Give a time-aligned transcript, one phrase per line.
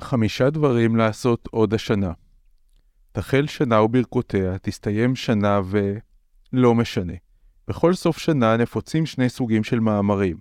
[0.00, 2.12] חמישה דברים לעשות עוד השנה.
[3.12, 7.12] תחל שנה וברכותיה, תסתיים שנה ולא משנה.
[7.68, 10.36] בכל סוף שנה נפוצים שני סוגים של מאמרים.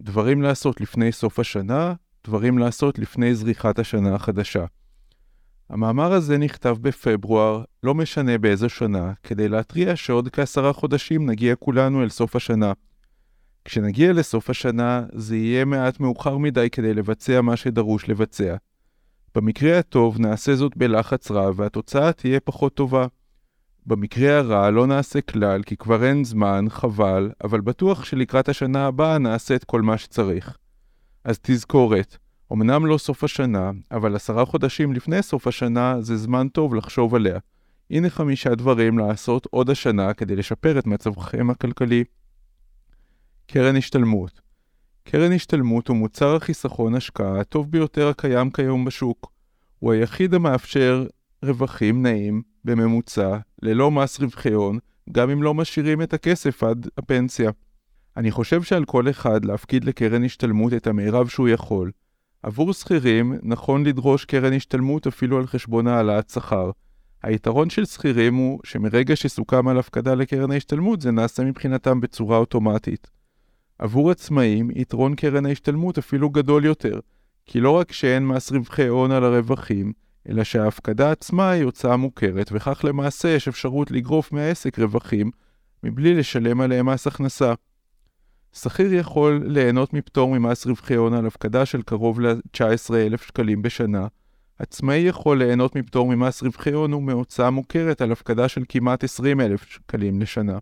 [0.00, 1.94] דברים לעשות לפני סוף השנה,
[2.24, 4.64] דברים לעשות לפני זריחת השנה החדשה.
[5.70, 12.02] המאמר הזה נכתב בפברואר, לא משנה באיזו שנה, כדי להתריע שעוד כעשרה חודשים נגיע כולנו
[12.02, 12.72] אל סוף השנה.
[13.64, 18.56] כשנגיע לסוף השנה, זה יהיה מעט מאוחר מדי כדי לבצע מה שדרוש לבצע.
[19.34, 23.06] במקרה הטוב נעשה זאת בלחץ רב והתוצאה תהיה פחות טובה.
[23.86, 29.18] במקרה הרע לא נעשה כלל כי כבר אין זמן, חבל, אבל בטוח שלקראת השנה הבאה
[29.18, 30.56] נעשה את כל מה שצריך.
[31.24, 32.16] אז תזכורת,
[32.52, 37.38] אמנם לא סוף השנה, אבל עשרה חודשים לפני סוף השנה זה זמן טוב לחשוב עליה.
[37.90, 42.04] הנה חמישה דברים לעשות עוד השנה כדי לשפר את מצבכם הכלכלי.
[43.46, 44.43] קרן השתלמות
[45.08, 49.32] קרן השתלמות הוא מוצר החיסכון השקעה הטוב ביותר הקיים כיום בשוק.
[49.78, 51.06] הוא היחיד המאפשר
[51.44, 54.78] רווחים נעים, בממוצע, ללא מס רווחי הון,
[55.12, 57.50] גם אם לא משאירים את הכסף עד הפנסיה.
[58.16, 61.90] אני חושב שעל כל אחד להפקיד לקרן השתלמות את המירב שהוא יכול.
[62.42, 66.70] עבור שכירים, נכון לדרוש קרן השתלמות אפילו על חשבון העלאת שכר.
[67.22, 73.10] היתרון של שכירים הוא שמרגע שסוכם על הפקדה לקרן ההשתלמות זה נעשה מבחינתם בצורה אוטומטית.
[73.78, 77.00] עבור עצמאים, יתרון קרן ההשתלמות אפילו גדול יותר,
[77.46, 79.92] כי לא רק שאין מס רווחי הון על הרווחים,
[80.28, 85.30] אלא שההפקדה עצמה היא הוצאה מוכרת, וכך למעשה יש אפשרות לגרוף מהעסק רווחים,
[85.82, 87.54] מבלי לשלם עליהם מס הכנסה.
[88.52, 94.06] שכיר יכול ליהנות מפטור ממס רווחי הון על הפקדה של קרוב ל-19,000 שקלים בשנה.
[94.58, 100.20] עצמאי יכול ליהנות מפטור ממס רווחי הון ומהוצאה מוכרת על הפקדה של כמעט 20,000 שקלים
[100.20, 100.58] לשנה.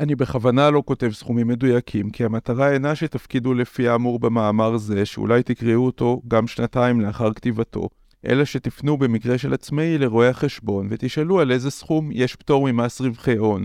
[0.00, 5.42] אני בכוונה לא כותב סכומים מדויקים, כי המטרה אינה שתפקידו לפי האמור במאמר זה, שאולי
[5.42, 7.88] תקראו אותו גם שנתיים לאחר כתיבתו,
[8.26, 13.36] אלא שתפנו במקרה של עצמאי לרואי החשבון ותשאלו על איזה סכום יש פטור ממס רווחי
[13.36, 13.64] הון,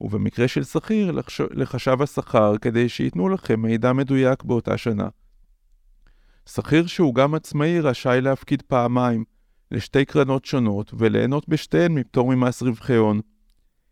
[0.00, 1.40] ובמקרה של שכיר לחש...
[1.50, 5.08] לחשב השכר כדי שייתנו לכם מידע מדויק באותה שנה.
[6.46, 9.24] שכיר שהוא גם עצמאי רשאי להפקיד פעמיים,
[9.70, 13.20] לשתי קרנות שונות, וליהנות בשתיהן מפטור ממס רווחי הון.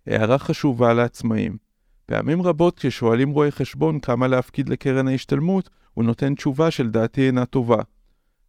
[0.07, 1.64] הערה חשובה לעצמאים
[2.07, 7.83] פעמים רבות כששואלים רואי חשבון כמה להפקיד לקרן ההשתלמות, הוא נותן תשובה שלדעתי אינה טובה.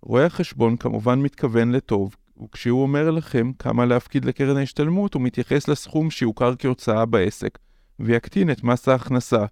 [0.02, 6.12] רואה החשבון כמובן מתכוון לטוב, וכשהוא אומר לכם כמה להפקיד לקרן ההשתלמות, הוא מתייחס לסכום
[6.12, 7.60] שיוכר כהוצאה בעסק,
[8.00, 9.46] ויקטין את מס ההכנסה.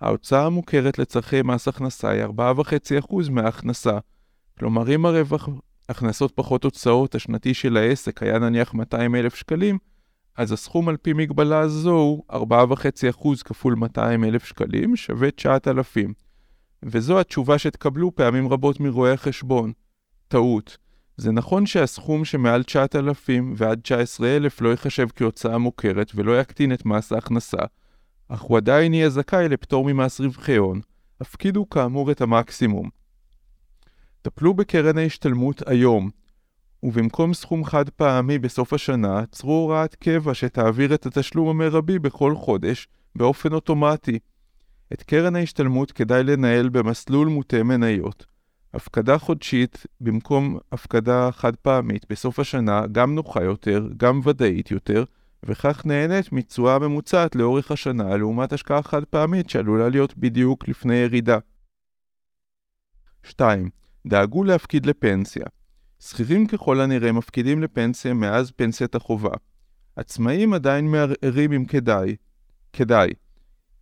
[0.00, 3.98] ההוצאה המוכרת לצורכי מס הכנסה היא 4.5% מההכנסה.
[4.58, 5.48] כלומר, אם הרווח
[5.88, 9.78] הכנסות פחות הוצאות השנתי של העסק היה נניח 200 אלף שקלים,
[10.36, 16.14] אז הסכום על פי מגבלה זו הוא 4.5% כפול 200 אלף שקלים שווה 9,000.
[16.82, 19.72] וזו התשובה שתקבלו פעמים רבות מרואי החשבון.
[20.28, 20.76] טעות.
[21.16, 27.12] זה נכון שהסכום שמעל 9,000 ועד 19,000 לא ייחשב כהוצאה מוכרת ולא יקטין את מס
[27.12, 27.62] ההכנסה,
[28.28, 30.80] אך הוא עדיין יהיה זכאי לפטור ממס רווחי הון.
[31.20, 32.88] הפקידו כאמור את המקסימום.
[34.22, 36.10] טפלו בקרן ההשתלמות היום,
[36.82, 42.88] ובמקום סכום חד פעמי בסוף השנה, צרו הוראת קבע שתעביר את התשלום המרבי בכל חודש
[43.16, 44.18] באופן אוטומטי.
[44.92, 48.26] את קרן ההשתלמות כדאי לנהל במסלול מוטה מניות.
[48.74, 55.04] הפקדה חודשית במקום הפקדה חד פעמית בסוף השנה גם נוחה יותר, גם ודאית יותר,
[55.42, 61.38] וכך נהנית מתשואה ממוצעת לאורך השנה לעומת השקעה חד פעמית שעלולה להיות בדיוק לפני ירידה.
[63.22, 63.70] 2.
[64.06, 65.44] דאגו להפקיד לפנסיה.
[66.08, 69.30] שכירים ככל הנראה מפקידים לפנסיה מאז פנסיית החובה.
[69.96, 72.16] עצמאים עדיין מערערים אם כדאי.
[72.72, 73.10] כדאי.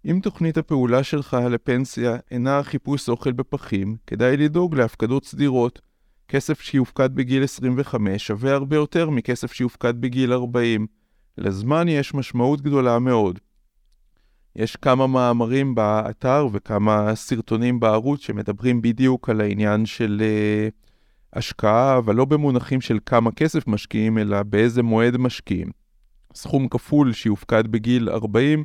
[0.05, 5.81] אם תוכנית הפעולה שלך לפנסיה אינה חיפוש אוכל בפחים, כדאי לדאוג להפקדות סדירות.
[6.29, 10.87] כסף שיופקד בגיל 25 שווה הרבה יותר מכסף שיופקד בגיל 40.
[11.39, 13.39] לזמן יש משמעות גדולה מאוד.
[14.57, 20.90] יש כמה מאמרים באתר וכמה סרטונים בערוץ שמדברים בדיוק על העניין של uh,
[21.33, 25.71] השקעה, אבל לא במונחים של כמה כסף משקיעים, אלא באיזה מועד משקיעים.
[26.35, 28.65] סכום כפול שיופקד בגיל 40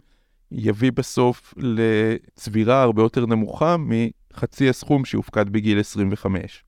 [0.51, 6.63] יביא בסוף לצבירה הרבה יותר נמוכה מחצי הסכום שהופקד בגיל 25.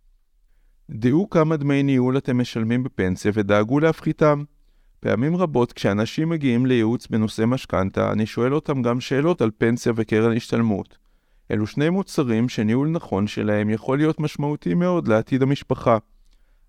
[0.90, 4.44] דעו כמה דמי ניהול אתם משלמים בפנסיה ודאגו להפחיתם.
[5.00, 10.36] פעמים רבות כשאנשים מגיעים לייעוץ בנושא משכנתה, אני שואל אותם גם שאלות על פנסיה וקרן
[10.36, 10.98] השתלמות.
[11.52, 15.98] אלו שני מוצרים שניהול נכון שלהם יכול להיות משמעותי מאוד לעתיד המשפחה.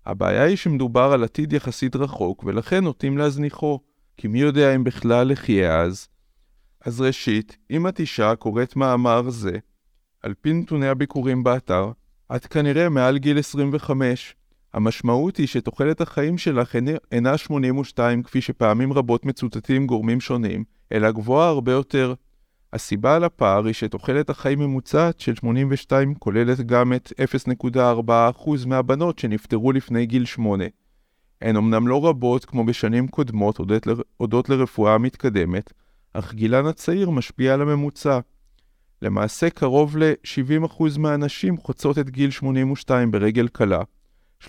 [0.05, 3.79] הבעיה היא שמדובר על עתיד יחסית רחוק, ולכן נוטים להזניחו,
[4.17, 6.07] כי מי יודע אם בכלל אחיה אז.
[6.85, 9.57] אז ראשית, אם את אישה קוראת מאמר זה,
[10.23, 11.91] על פי נתוני הביקורים באתר,
[12.35, 14.35] את כנראה מעל גיל 25.
[14.73, 16.75] המשמעות היא שתוחלת החיים שלך
[17.11, 22.13] אינה 82 כפי שפעמים רבות מצוטטים גורמים שונים, אלא גבוהה הרבה יותר.
[22.73, 27.13] הסיבה לפער היא שתוחלת החיים ממוצעת של 82 כוללת גם את
[27.75, 30.65] 0.4% מהבנות שנפטרו לפני גיל 8.
[31.41, 33.59] הן אמנם לא רבות כמו בשנים קודמות
[34.17, 35.73] הודות לרפואה מתקדמת,
[36.13, 38.19] אך גילן הצעיר משפיע על הממוצע.
[39.01, 43.81] למעשה קרוב ל-70% מהנשים חוצות את גיל 82 ברגל קלה,
[44.43, 44.47] 37%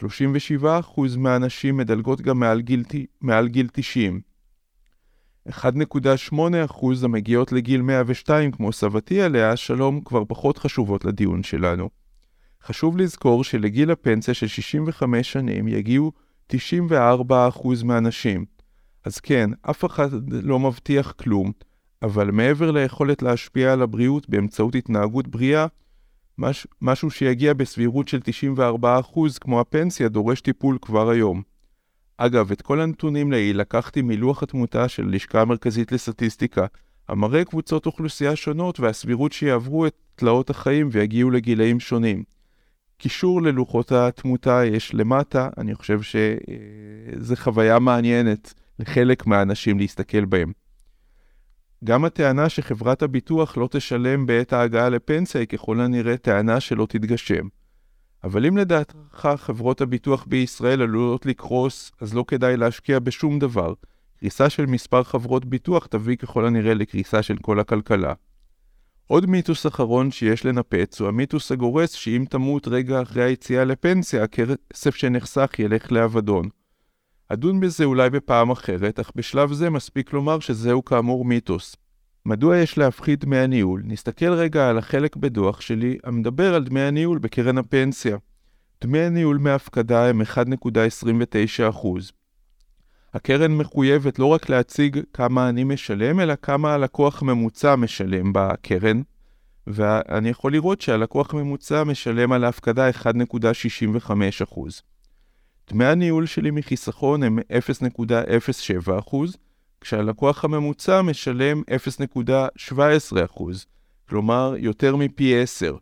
[1.18, 2.84] מהנשים מדלגות גם מעל גיל,
[3.20, 4.20] מעל גיל 90.
[5.48, 6.34] 1.8%
[7.02, 11.90] המגיעות לגיל 102 כמו סבתי עליה שלום כבר פחות חשובות לדיון שלנו.
[12.64, 16.12] חשוב לזכור שלגיל הפנסיה של 65 שנים יגיעו
[16.52, 16.54] 94%
[17.84, 18.44] מהנשים.
[19.04, 21.52] אז כן, אף אחד לא מבטיח כלום,
[22.02, 25.66] אבל מעבר ליכולת להשפיע על הבריאות באמצעות התנהגות בריאה,
[26.38, 28.20] מש, משהו שיגיע בסבירות של
[28.78, 28.82] 94%
[29.40, 31.42] כמו הפנסיה דורש טיפול כבר היום.
[32.22, 36.66] אגב, את כל הנתונים לעיל לקחתי מלוח התמותה של הלשכה המרכזית לסטטיסטיקה,
[37.08, 42.22] המראה קבוצות אוכלוסייה שונות והסבירות שיעברו את תלאות החיים ויגיעו לגילאים שונים.
[42.98, 50.52] קישור ללוחות התמותה יש למטה, אני חושב שזו חוויה מעניינת לחלק מהאנשים להסתכל בהם.
[51.84, 57.59] גם הטענה שחברת הביטוח לא תשלם בעת ההגעה לפנסיה היא ככל הנראה טענה שלא תתגשם.
[58.24, 63.74] אבל אם לדעתך חברות הביטוח בישראל עלולות לקרוס, אז לא כדאי להשקיע בשום דבר.
[64.20, 68.12] קריסה של מספר חברות ביטוח תביא ככל הנראה לקריסה של כל הכלכלה.
[69.06, 74.94] עוד מיתוס אחרון שיש לנפץ הוא המיתוס הגורס שאם תמות רגע אחרי היציאה לפנסיה, הכסף
[74.94, 76.48] שנחסך ילך לאבדון.
[77.28, 81.76] אדון בזה אולי בפעם אחרת, אך בשלב זה מספיק לומר שזהו כאמור מיתוס.
[82.26, 83.82] מדוע יש להפחית דמי הניהול?
[83.84, 88.16] נסתכל רגע על החלק בדוח שלי המדבר על דמי הניהול בקרן הפנסיה.
[88.80, 90.26] דמי הניהול מהפקדה הם 1.29%.
[93.14, 99.02] הקרן מחויבת לא רק להציג כמה אני משלם, אלא כמה הלקוח ממוצע משלם בקרן,
[99.66, 104.60] ואני יכול לראות שהלקוח ממוצע משלם על ההפקדה 1.65%.
[105.70, 109.16] דמי הניהול שלי מחיסכון הם 0.07%,
[109.80, 111.62] כשהלקוח הממוצע משלם
[112.18, 113.42] 0.17%,
[114.08, 115.76] כלומר יותר מפי 10.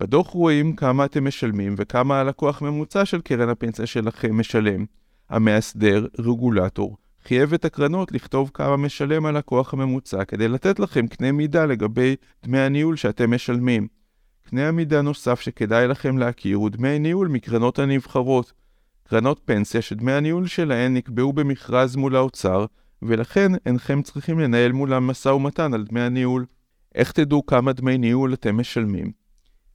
[0.00, 4.84] בדוח רואים כמה אתם משלמים וכמה הלקוח ממוצע של קרן הפנסיה שלכם משלם.
[5.30, 11.66] המאסדר, רגולטור, חייב את הקרנות לכתוב כמה משלם הלקוח הממוצע כדי לתת לכם קנה מידה
[11.66, 13.88] לגבי דמי הניהול שאתם משלמים.
[14.50, 18.52] קנה המידה נוסף שכדאי לכם להכיר הוא דמי ניהול מקרנות הנבחרות.
[19.08, 22.66] קרנות פנסיה שדמי הניהול שלהן נקבעו במכרז מול האוצר,
[23.02, 26.46] ולכן אינכם צריכים לנהל מולם משא ומתן על דמי הניהול.
[26.94, 29.12] איך תדעו כמה דמי ניהול אתם משלמים?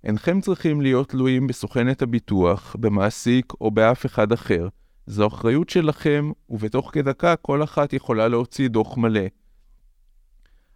[0.04, 4.68] אינכם צריכים להיות תלויים בסוכנת הביטוח, במעסיק או באף אחד אחר.
[5.08, 9.26] זו אחריות שלכם, ובתוך כדקה כל אחת יכולה להוציא דוח מלא.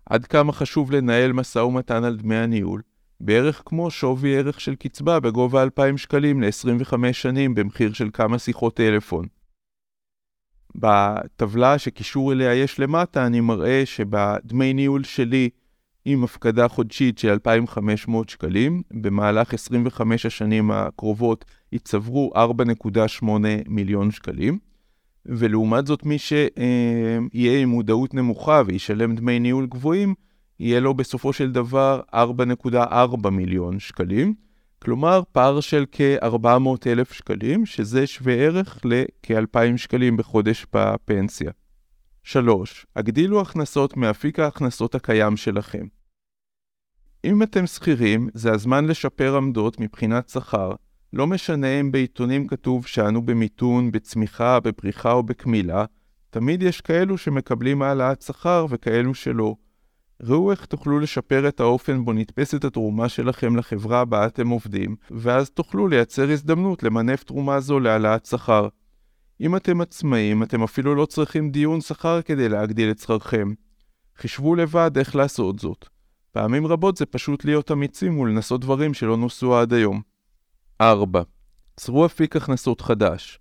[0.05, 2.81] עד כמה חשוב לנהל משא ומתן על דמי הניהול?
[3.19, 8.75] בערך כמו שווי ערך של קצבה בגובה 2,000 שקלים ל-25 שנים במחיר של כמה שיחות
[8.75, 9.25] טלפון.
[10.75, 15.49] בטבלה שקישור אליה יש למטה, אני מראה שבדמי ניהול שלי
[16.05, 23.25] עם הפקדה חודשית של 2,500 שקלים, במהלך 25 השנים הקרובות יצברו 4.8
[23.67, 24.59] מיליון שקלים,
[25.25, 30.13] ולעומת זאת מי שיהיה עם מודעות נמוכה וישלם דמי ניהול גבוהים,
[30.59, 34.33] יהיה לו בסופו של דבר 4.4 מיליון שקלים,
[34.81, 41.51] כלומר פער של כ-400 אלף שקלים, שזה שווה ערך לכ-2,000 שקלים בחודש בפנסיה.
[42.23, 42.85] 3.
[42.95, 45.85] הגדילו הכנסות מאפיק ההכנסות הקיים שלכם.
[47.23, 50.71] אם אתם שכירים, זה הזמן לשפר עמדות מבחינת שכר,
[51.13, 55.85] לא משנה אם בעיתונים כתוב שאנו במיתון, בצמיחה, בפריחה או בקמילה,
[56.29, 59.55] תמיד יש כאלו שמקבלים העלאת שכר וכאלו שלא.
[60.23, 65.49] ראו איך תוכלו לשפר את האופן בו נתפסת התרומה שלכם לחברה בה אתם עובדים, ואז
[65.49, 68.67] תוכלו לייצר הזדמנות למנף תרומה זו להעלאת שכר.
[69.41, 73.53] אם אתם עצמאים, אתם אפילו לא צריכים דיון שכר כדי להגדיל את שכרכם.
[74.17, 75.85] חישבו לבד איך לעשות זאת.
[76.31, 80.01] פעמים רבות זה פשוט להיות אמיצים ולנסות דברים שלא נוסו עד היום.
[80.81, 81.21] 4.
[81.75, 83.39] צרו אפיק הכנסות חדש.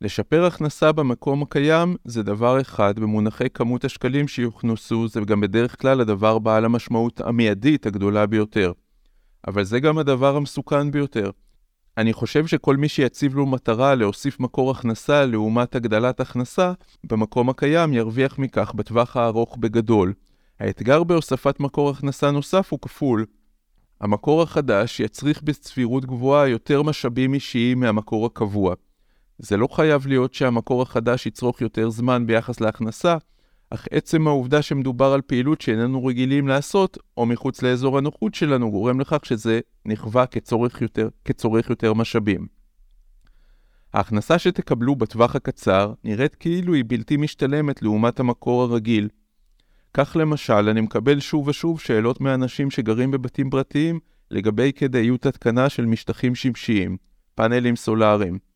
[0.00, 6.00] לשפר הכנסה במקום הקיים זה דבר אחד, במונחי כמות השקלים שיוכנסו זה גם בדרך כלל
[6.00, 8.72] הדבר בעל המשמעות המיידית הגדולה ביותר.
[9.46, 11.30] אבל זה גם הדבר המסוכן ביותר.
[11.98, 16.72] אני חושב שכל מי שיציב לו מטרה להוסיף מקור הכנסה לעומת הגדלת הכנסה,
[17.04, 20.12] במקום הקיים ירוויח מכך בטווח הארוך בגדול.
[20.60, 23.26] האתגר בהוספת מקור הכנסה נוסף הוא כפול.
[24.00, 28.74] המקור החדש יצריך בסבירות גבוהה יותר משאבים אישיים מהמקור הקבוע.
[29.38, 33.16] זה לא חייב להיות שהמקור החדש יצרוך יותר זמן ביחס להכנסה,
[33.70, 39.00] אך עצם העובדה שמדובר על פעילות שאיננו רגילים לעשות, או מחוץ לאזור הנוחות שלנו, גורם
[39.00, 42.46] לכך שזה נחווה כצורך יותר, כצורך יותר משאבים.
[43.94, 49.08] ההכנסה שתקבלו בטווח הקצר נראית כאילו היא בלתי משתלמת לעומת המקור הרגיל.
[49.94, 55.86] כך למשל, אני מקבל שוב ושוב שאלות מאנשים שגרים בבתים פרטיים לגבי כדאיות התקנה של
[55.86, 56.96] משטחים שמשיים,
[57.34, 58.47] פאנלים סולאריים.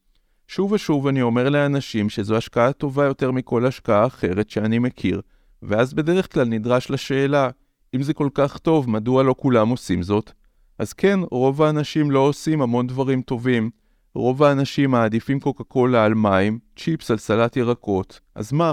[0.55, 5.21] שוב ושוב אני אומר לאנשים שזו השקעה טובה יותר מכל השקעה אחרת שאני מכיר,
[5.63, 7.51] ואז בדרך כלל נדרש לשאלה,
[7.95, 10.33] אם זה כל כך טוב, מדוע לא כולם עושים זאת?
[10.79, 13.71] אז כן, רוב האנשים לא עושים המון דברים טובים.
[14.15, 18.21] רוב האנשים מעדיפים קוקה קולה על מים, צ'יפס על סלט ירקות.
[18.35, 18.73] אז מה?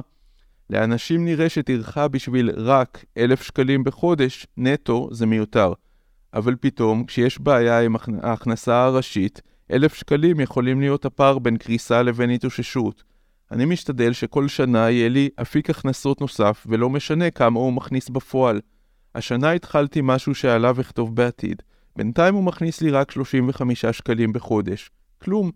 [0.70, 5.74] לאנשים נראה שטרחה בשביל רק אלף שקלים בחודש, נטו זה מיותר.
[6.34, 12.30] אבל פתאום, כשיש בעיה עם ההכנסה הראשית, אלף שקלים יכולים להיות הפער בין קריסה לבין
[12.30, 13.04] התאוששות.
[13.52, 18.62] אני משתדל שכל שנה יהיה לי אפיק הכנסות נוסף, ולא משנה כמה הוא מכניס בפועל.
[19.16, 21.62] השנה התחלתי משהו שעליו אכתוב בעתיד.
[21.96, 24.92] בינתיים הוא מכניס לי רק 35 שקלים בחודש.
[25.22, 25.52] כלום.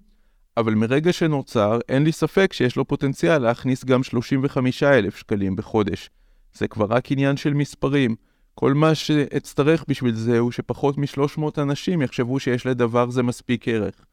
[0.58, 6.10] אבל מרגע שנוצר, אין לי ספק שיש לו פוטנציאל להכניס גם 35 אלף שקלים בחודש.
[6.54, 8.16] זה כבר רק עניין של מספרים.
[8.56, 14.06] כל מה שאצטרך בשביל זה הוא שפחות מ-300 אנשים יחשבו שיש לדבר זה מספיק ערך.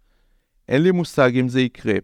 [0.69, 1.95] אין לי מושג אם זה יקרה.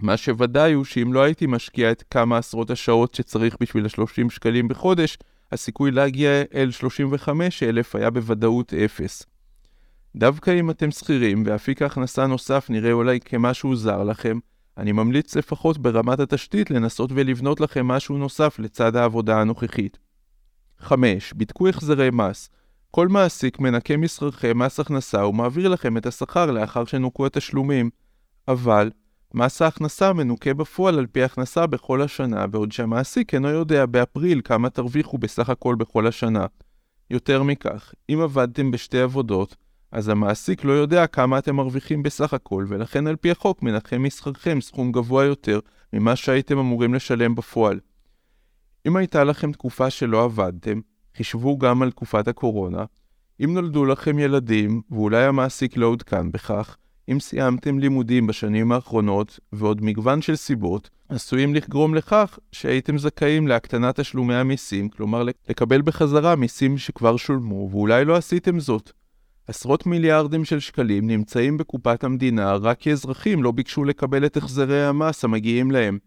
[0.00, 4.68] מה שוודאי הוא שאם לא הייתי משקיע את כמה עשרות השעות שצריך בשביל ה-30 שקלים
[4.68, 5.18] בחודש,
[5.52, 9.26] הסיכוי להגיע אל 35 אלף היה בוודאות אפס.
[10.16, 14.38] דווקא אם אתם שכירים ואפיק ההכנסה נוסף נראה אולי כמשהו זר לכם,
[14.78, 19.98] אני ממליץ לפחות ברמת התשתית לנסות ולבנות לכם משהו נוסף לצד העבודה הנוכחית.
[20.82, 21.32] 5.
[21.32, 22.50] בדקו החזרי מס.
[22.90, 27.90] כל מעסיק מנקה משכרכי מס הכנסה ומעביר לכם את השכר לאחר שנוקו התשלומים.
[28.48, 28.90] אבל,
[29.34, 34.70] מס ההכנסה מנוקה בפועל על פי הכנסה בכל השנה, בעוד שהמעסיק אינו יודע באפריל כמה
[34.70, 36.46] תרוויחו בסך הכל בכל השנה.
[37.10, 39.56] יותר מכך, אם עבדתם בשתי עבודות,
[39.92, 44.60] אז המעסיק לא יודע כמה אתם מרוויחים בסך הכל, ולכן על פי החוק מנחם משכרכם
[44.60, 45.60] סכום גבוה יותר
[45.92, 47.80] ממה שהייתם אמורים לשלם בפועל.
[48.86, 50.80] אם הייתה לכם תקופה שלא עבדתם,
[51.16, 52.84] חישבו גם על תקופת הקורונה.
[53.44, 56.76] אם נולדו לכם ילדים, ואולי המעסיק לא עודכן בכך,
[57.10, 64.00] אם סיימתם לימודים בשנים האחרונות, ועוד מגוון של סיבות, עשויים לגרום לכך שהייתם זכאים להקטנת
[64.00, 68.92] תשלומי המיסים, כלומר לקבל בחזרה מיסים שכבר שולמו, ואולי לא עשיתם זאת.
[69.48, 74.84] עשרות מיליארדים של שקלים נמצאים בקופת המדינה רק כי אזרחים לא ביקשו לקבל את החזרי
[74.84, 75.98] המס המגיעים להם.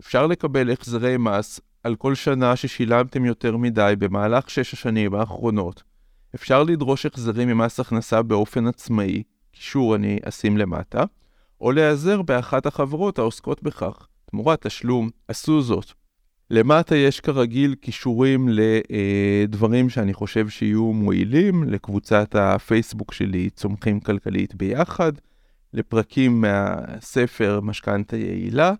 [0.00, 5.82] אפשר לקבל החזרי מס על כל שנה ששילמתם יותר מדי במהלך שש השנים האחרונות.
[6.34, 11.04] אפשר לדרוש החזרים ממס הכנסה באופן עצמאי, קישור אני אשים למטה,
[11.60, 14.06] או להיעזר באחת החברות העוסקות בכך.
[14.30, 15.92] תמורת תשלום, עשו זאת.
[16.50, 25.12] למטה יש כרגיל קישורים לדברים שאני חושב שיהיו מועילים, לקבוצת הפייסבוק שלי צומחים כלכלית ביחד,
[25.74, 28.72] לפרקים מהספר משכנתה יעילה,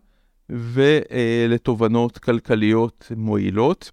[0.51, 3.91] ולתובנות כלכליות מועילות.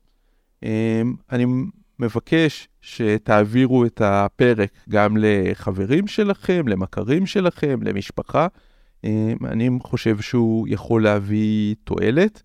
[1.31, 1.45] אני
[1.99, 8.47] מבקש שתעבירו את הפרק גם לחברים שלכם, למכרים שלכם, למשפחה.
[9.43, 12.43] אני חושב שהוא יכול להביא תועלת.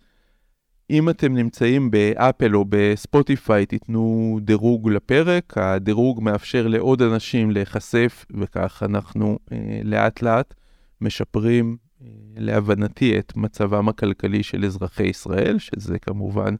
[0.90, 5.58] אם אתם נמצאים באפל או בספוטיפיי, תיתנו דירוג לפרק.
[5.58, 10.54] הדירוג מאפשר לעוד אנשים להיחשף, וכך אנחנו אה, לאט לאט
[11.00, 11.89] משפרים, אה,
[12.36, 16.54] להבנתי, את מצבם הכלכלי של אזרחי ישראל, שזה כמובן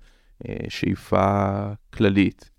[0.49, 1.59] אה, שאיפה
[1.94, 2.50] כללית.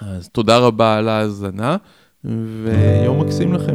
[0.00, 1.76] אז תודה רבה על ההאזנה,
[2.24, 3.74] ויום מקסים לכם.